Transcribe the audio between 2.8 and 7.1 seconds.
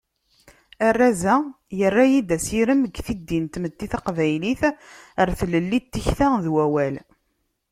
deg tiddin n tmetti taqbaylit ɣer tlelli n tikti d wawal.